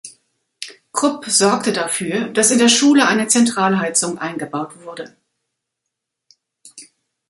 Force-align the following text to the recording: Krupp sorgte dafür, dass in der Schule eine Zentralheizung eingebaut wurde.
Krupp 0.93 1.25
sorgte 1.27 1.73
dafür, 1.73 2.29
dass 2.29 2.49
in 2.49 2.57
der 2.57 2.69
Schule 2.69 3.05
eine 3.07 3.27
Zentralheizung 3.27 4.17
eingebaut 4.17 4.81
wurde. 4.83 5.15